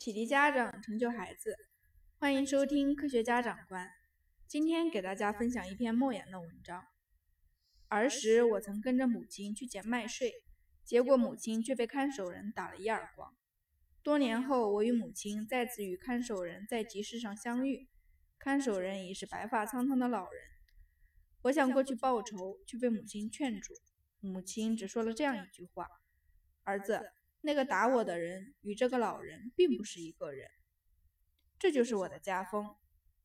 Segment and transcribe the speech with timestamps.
[0.00, 1.54] 启迪家长，成就孩子。
[2.18, 3.86] 欢迎收听科学家长观。
[4.48, 6.86] 今天给大家分享一篇莫言的文章。
[7.88, 10.32] 儿时，我曾跟着母亲去捡麦穗，
[10.86, 13.36] 结果母亲却被看守人打了一耳光。
[14.02, 17.86] 多年后，我与母亲再次与看守人在集市上相遇，
[18.38, 20.42] 看守人已是白发苍苍的老人。
[21.42, 23.74] 我想过去报仇，却被母亲劝住。
[24.20, 25.86] 母亲只说了这样一句话
[26.64, 27.12] ：“儿子。”
[27.42, 30.50] 那个打我的人与这个老人并不是一个人，
[31.58, 32.76] 这就是我的家风。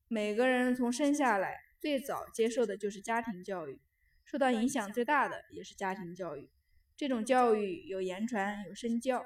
[0.07, 3.81] 每个人从生下来最早接受的就是家庭教育，
[4.23, 6.49] 受到影响最大的也是家庭教育。
[6.95, 9.25] 这种教育有言传，有身教，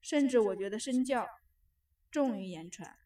[0.00, 1.28] 甚至我觉得身教
[2.10, 2.96] 重于言传。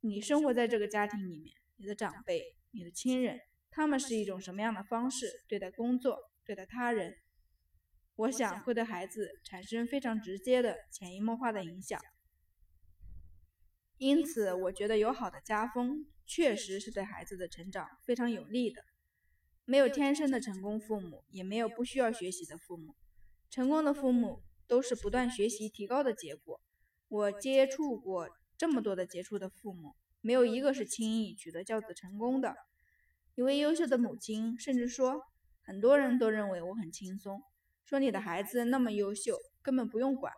[0.00, 3.38] 你生活在这个家庭里面，你的长辈、你的亲人，
[3.70, 7.18] 他们是一种什么样的方式对待工作、对待他人？
[8.16, 12.00] 我想会对孩子产生非常直接的潜移默化的影响，
[13.96, 18.82] 因此我觉得有好的家风确实是对孩子的成长非常有利的。
[19.64, 22.94] 没有天生的成功父母，也没有不需要学习的父母。
[23.48, 26.60] 成功的父母都是不断学习提高的结果。
[27.08, 32.56] 我接触过这么多的杰出的父母，没有一个是轻易取得教子成功的。
[33.34, 35.22] 一位优秀的母亲甚至说，
[35.62, 37.42] 很多人都认为我很轻松。
[37.92, 40.32] 说你的孩子那么优秀，根本不用管。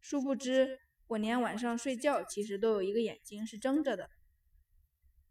[0.00, 4.08] 殊不知，我连晚上睡觉其实都有一个眼睛是睁着的。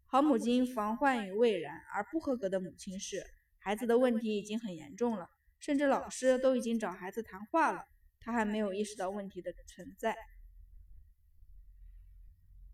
[0.04, 3.24] 好母亲防患于未然，而不合格的母亲是
[3.58, 7.86] 孩子的问题已经很严重了，甚至老师都已经找孩子谈话了，
[8.20, 10.14] 他还没有意识到问题的存在。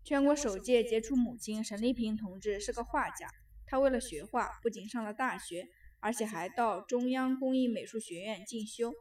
[0.03, 3.29] 全国首届杰出母亲沈丽萍同志是个画家，
[3.65, 5.69] 她为了学画，不仅上了大学。
[5.99, 8.93] 而且还到中央工艺美术学院进修，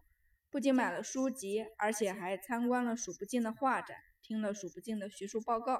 [0.50, 5.78] 不仅买了书籍，而且还参观了数不尽的画展，听了数不尽的学术报告。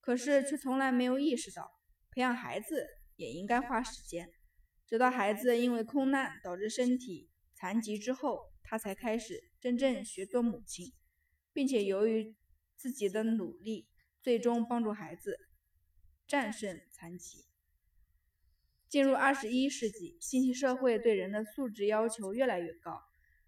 [0.00, 1.70] 可是却从来没有意识到，
[2.10, 4.28] 培养孩子也应该花时间。
[4.86, 10.92] 直到孩子因为空难导致身体残疾之后，他才开始真正学做母亲，
[11.52, 12.36] 并且由于
[12.76, 13.88] 自己的努力，
[14.20, 15.38] 最终帮助孩子
[16.26, 17.46] 战胜残疾。
[18.94, 23.02] 进入二十一世纪，信息社会对人的素质要求越来越高，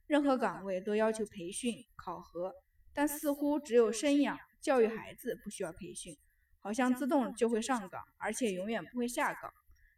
[0.09, 2.53] 任何岗位都要求培训考核，
[2.93, 6.17] 但似乎只有生养教育孩子不需要培训，
[6.59, 9.55] 好像自动就会上岗，而且永远不会下岗。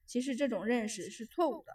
[0.07, 1.73] 其实这种认识是错误的。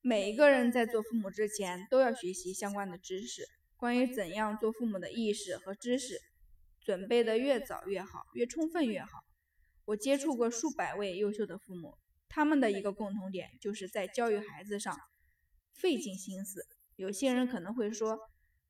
[0.00, 3.42] 每一个人在做父母之前都要学习相关的知识，
[3.76, 6.20] 关于怎样做父母的意识和知识，
[6.80, 9.24] 准备的越早越好，越充分越好。
[9.92, 14.96] 我接触过数百位优秀的父母，他们的一个共同点就是在教育孩子上
[15.74, 16.66] 费尽心思。
[16.96, 18.18] 有些人可能会说，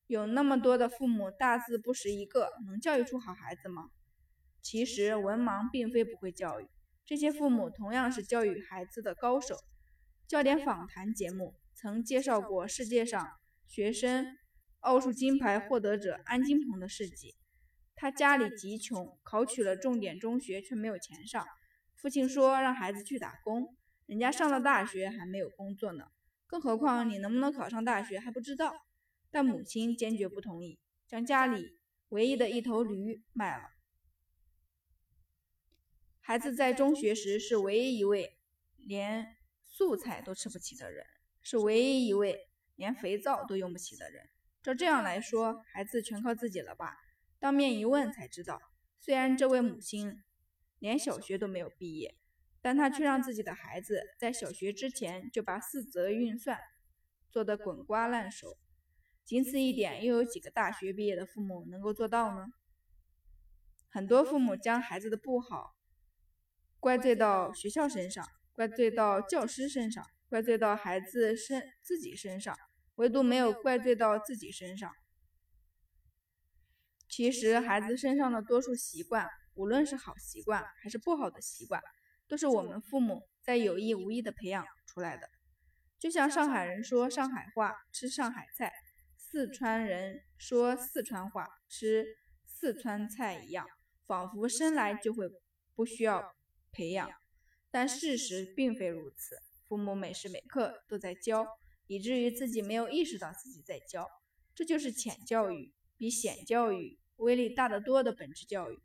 [0.08, 3.90] 有那么多的父母大字不识一个，能教育出好孩子吗？
[4.60, 6.68] 其实文盲并非不会教育，
[7.06, 9.56] 这些父母同样是教育孩子的高手。
[10.26, 13.24] 焦点访谈节目曾介绍过世界上
[13.68, 14.26] 学生
[14.80, 17.36] 奥数金牌获得者安金鹏的事迹。
[17.94, 21.46] 他家里极穷，考取了重点中学却没有钱上。
[21.94, 23.76] 父亲说让孩子去打工，
[24.06, 26.10] 人家上了大学还没有工作呢，
[26.46, 28.74] 更何况你能不能考上大学还不知道。
[29.30, 31.78] 但母亲坚决不同意，将家里
[32.10, 33.70] 唯一的一头驴卖了。
[36.20, 38.38] 孩子在中学时是唯一一位
[38.76, 41.06] 连素菜都吃不起的人，
[41.40, 44.28] 是唯一一位连肥皂都用不起的人。
[44.62, 46.96] 照这样来说，孩子全靠自己了吧？
[47.42, 48.60] 当面一问才知道，
[49.00, 50.22] 虽然这位母亲
[50.78, 52.16] 连小学都没有毕业，
[52.60, 56.56] 但她却让自己的孩子在小学之前就把四则运算
[57.32, 58.56] 做得滚瓜烂熟。
[59.24, 62.46] 仅此一点，又有几个大学毕业的父母能够做到呢？
[63.90, 65.74] 很多父母将孩子的不好
[66.78, 72.56] 怪罪到学校身上，怪罪到教师身上，怪罪到孩子身自己身上，
[72.94, 74.92] 唯独没有怪罪到自己身上。
[77.12, 81.78] 其实，孩子身上的多数习惯，无论是好习惯还是不好的习惯，
[82.26, 85.28] 都是我们父母在有意无意的培养出来的。
[85.98, 88.72] 就像上海人说上海话吃上海菜，
[89.18, 92.16] 四川人说四川话吃
[92.46, 93.66] 四川菜一样，
[94.06, 95.28] 仿佛生来就会
[95.74, 96.34] 不需要
[96.72, 97.10] 培养。
[97.70, 99.36] 但事实并非如此，
[99.68, 101.46] 父母每时每刻都在教，
[101.88, 104.08] 以至于自己没有意识到自己在教。
[104.54, 106.98] 这就是浅教育，比显教育。
[107.22, 108.78] 威力大得多的本质教育，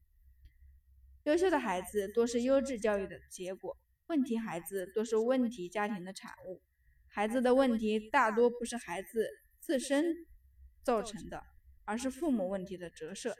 [1.24, 3.76] 优秀的孩子多是优质教育的结果，
[4.06, 6.62] 问题孩子多是问题家庭的产物。
[7.08, 9.28] 孩子的问题大多不是孩子
[9.60, 10.06] 自身
[10.84, 11.44] 造成的，
[11.84, 13.36] 而是父母问题的折射。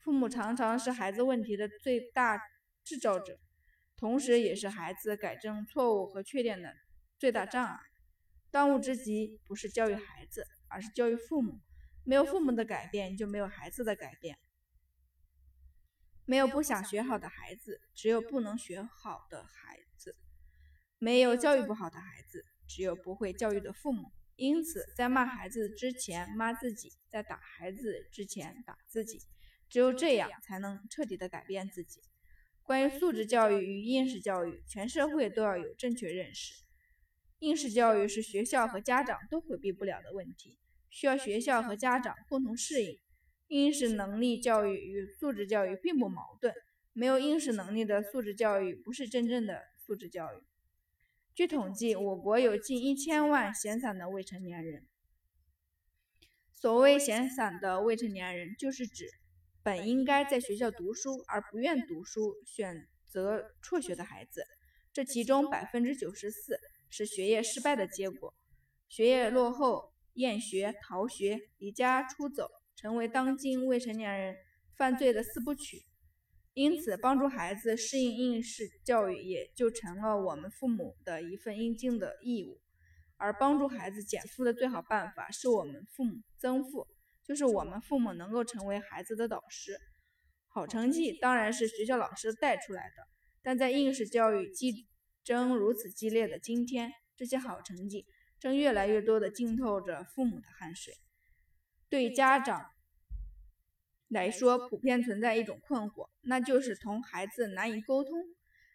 [0.00, 2.36] 父母常常是孩子问题的最大
[2.82, 3.38] 制造者，
[3.96, 6.74] 同时也是孩子改正错误和缺点的
[7.18, 7.78] 最大障碍。
[8.50, 11.60] 当务之急不是教育孩子，而是教育父母。
[12.04, 14.38] 没有父母的改变，就没有孩子的改变。
[16.26, 20.16] 没有不想学好的孩子，只有不能学好的孩子。
[20.98, 24.10] 没有教育不好的孩子，只有不会教育的父母。
[24.36, 29.20] 因此，在骂孩子之前骂自己，在打孩子之前打自己。
[29.68, 32.00] 只有这样，才能彻底的改变自己。
[32.62, 36.64] 关于素质教育与应试教育，全社会都要有正确认识。
[37.40, 40.58] 应试教育是学校和家长都回避不了的问题，
[40.94, 42.96] 需要学校和家长共同适应。
[43.48, 46.54] 应试能力教育与素质教育并不矛盾，
[46.92, 50.42] 没有应试能力的素质教育不是真正的素质教育。
[51.34, 54.86] 据统计，我国有近一千万闲散的未成年人。
[56.52, 59.10] 所谓闲散的未成年人，就是指。
[59.64, 64.44] 本应该在学校读书而不愿读书、选择辍学的孩子，
[64.92, 68.34] 这其中百分之九十四是学业失败的结果，
[68.88, 74.36] 学业落后、厌学、逃学、离家出走，成为当今未成年人
[74.76, 75.84] 犯罪的四部曲。
[76.54, 82.60] 因此，帮助孩子适应应试教育，也就成了我们父母的一份应尽的义务。
[83.16, 86.86] 而帮助孩子减负的最好办法，是我们父母增负。
[87.24, 89.78] 就是我们父母能够成为孩子的导师，
[90.48, 93.08] 好成绩当然是学校老师带出来的，
[93.42, 94.74] 但在应试教育竞
[95.24, 98.04] 争如此激烈的今天，这些好成绩
[98.44, 100.92] 正越来越多的浸透着父母的汗水。
[101.88, 102.72] 对家长
[104.08, 108.12] 来说，普遍存在一种困惑，那就是同孩子难以沟通。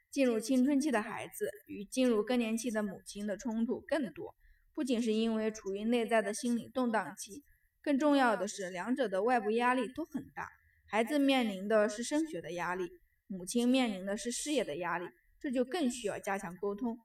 [0.09, 4.33] 进入青春期的孩子与进入更年期的母亲的冲突更多，
[4.73, 7.43] 不仅是因为处于内在的心理动荡期。
[7.83, 10.49] 更重要的是，两者的外部压力都很大。
[10.87, 12.89] 孩子面临的是升学的压力，
[13.27, 15.05] 母亲面临的是事业的压力，
[15.39, 16.97] 这就更需要加强沟通。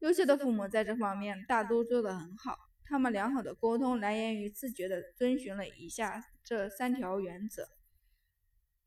[0.00, 2.56] 优秀的父母在这方面大都做得很好。
[2.84, 7.68] 他们良好的沟通来源于自觉地遵循了以下这三条原则：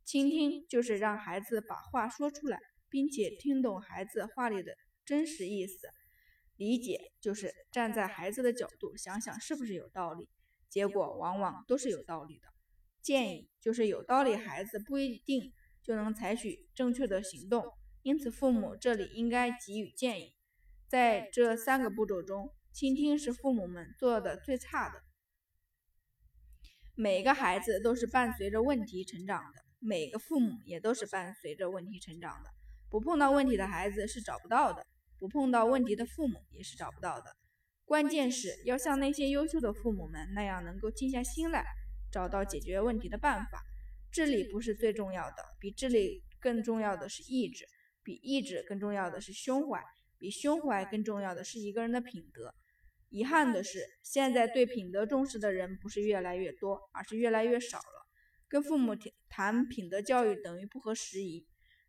[0.06, 2.60] 倾听就是让孩子把话说出来，
[2.90, 4.76] 并且听懂孩子话里的
[5.06, 5.90] 真实意思；
[6.56, 10.30] 理解就是站在孩子的角度想想是不是有道理。
[10.70, 12.48] 结果往往都是有道理的。
[13.02, 15.52] 建议就是有道理，孩子不一定
[15.84, 17.66] 就能采取正确的行动，
[18.02, 20.34] 因此父母这里应该给予建议。
[20.92, 25.02] 在这三个步骤中，倾听是父母们做的最差的。
[26.96, 32.50] 每个孩子都是伴随着问题成长的，每个父母也都是伴随着问题成长的。
[32.90, 34.86] 不碰到问题的孩子是找不到的，
[35.18, 37.38] 不碰到问题的父母也是找不到的。
[37.86, 41.66] 关键是要像那些优秀的父母们那样，能够静下心来，
[42.12, 43.64] 找到解决问题的办法。
[44.12, 47.66] 智力不是最重要的，比智力更重要的是意志，
[48.04, 49.82] 比意志更重要的是胸怀，
[50.22, 52.54] 比胸怀更重要的是一个人的品德。
[53.10, 58.08] 遗憾的是，现在对品德重视的人不是越来越多，而是越来越少了。
[58.48, 58.96] 跟父母
[59.28, 61.48] 谈品德教育等于不合时宜。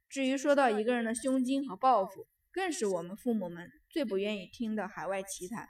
[0.09, 5.69] 至于说到一个人的胸襟和抱负，更是我们父母们最不愿意听的海外奇谈。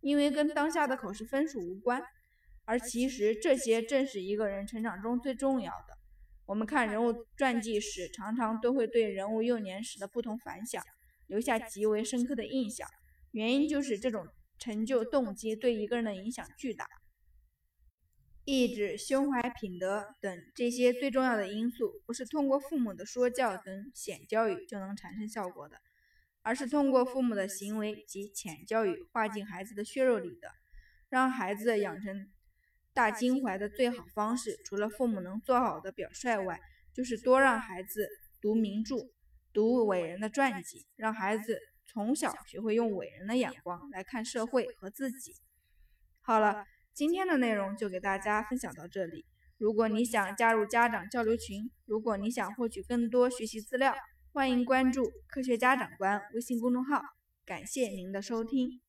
[0.00, 2.02] 因为跟当下的考试分数无关，
[2.64, 5.98] 而其实这些正是一个人成长中最重要的。
[6.46, 10.82] 我们看人物传记时，常常都会对人物幼年时的不同反响
[11.26, 12.88] 留下极为深刻的印象，
[13.30, 14.26] 原因就是这种
[14.58, 16.86] 成就动机对一个人的影响巨大。
[18.44, 25.76] 意志、胸怀、品德等这些最重要的因素，不是通过父母的说教等显教育就能产生效果的。
[26.44, 30.50] 而是通过父母的行为及浅教育化进孩子的血肉里的，
[31.08, 32.32] 让孩子养成
[32.92, 36.60] 大襟怀的最好方式，除了父母能做好的表率外，
[36.92, 38.08] 就是多让孩子
[38.40, 38.96] 读名著，
[39.52, 45.34] 读伟人的传记，让孩子从小学会用伟人的眼光来看社会和自己。
[46.20, 49.24] 好了，今天的内容就给大家分享到这里。
[49.58, 53.94] 如果你想加入家长交流群，如果你想获取更多学习资料。
[54.34, 57.02] 欢迎关注“科学家长官”微信公众号，
[57.44, 58.80] 感谢您的收听。